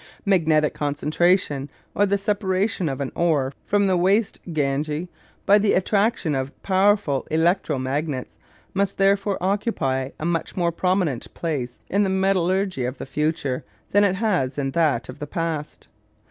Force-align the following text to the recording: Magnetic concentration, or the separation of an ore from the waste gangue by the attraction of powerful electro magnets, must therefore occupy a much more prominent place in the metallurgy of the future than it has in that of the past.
Magnetic 0.25 0.73
concentration, 0.73 1.69
or 1.93 2.07
the 2.07 2.17
separation 2.17 2.89
of 2.89 3.01
an 3.01 3.11
ore 3.15 3.53
from 3.67 3.85
the 3.85 3.95
waste 3.95 4.39
gangue 4.51 5.09
by 5.45 5.59
the 5.59 5.73
attraction 5.75 6.33
of 6.33 6.59
powerful 6.63 7.27
electro 7.29 7.77
magnets, 7.77 8.39
must 8.73 8.97
therefore 8.97 9.37
occupy 9.39 10.09
a 10.19 10.25
much 10.25 10.57
more 10.57 10.71
prominent 10.71 11.31
place 11.35 11.81
in 11.87 12.01
the 12.01 12.09
metallurgy 12.09 12.83
of 12.83 12.97
the 12.97 13.05
future 13.05 13.63
than 13.91 14.03
it 14.03 14.15
has 14.15 14.57
in 14.57 14.71
that 14.71 15.07
of 15.07 15.19
the 15.19 15.27
past. 15.27 15.87